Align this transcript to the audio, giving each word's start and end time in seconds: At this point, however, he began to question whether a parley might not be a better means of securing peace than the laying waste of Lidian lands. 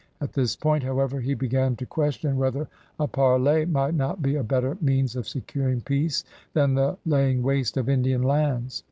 At 0.19 0.33
this 0.33 0.55
point, 0.55 0.81
however, 0.81 1.19
he 1.19 1.35
began 1.35 1.75
to 1.75 1.85
question 1.85 2.37
whether 2.37 2.67
a 2.99 3.05
parley 3.07 3.67
might 3.67 3.93
not 3.93 4.19
be 4.19 4.35
a 4.35 4.41
better 4.41 4.75
means 4.81 5.15
of 5.15 5.27
securing 5.27 5.81
peace 5.81 6.23
than 6.53 6.73
the 6.73 6.97
laying 7.05 7.43
waste 7.43 7.77
of 7.77 7.85
Lidian 7.87 8.23
lands. 8.23 8.79